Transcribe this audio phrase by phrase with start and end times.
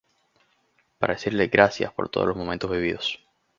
[0.97, 3.23] Para decirle "gracias" por todos los momentos vividos.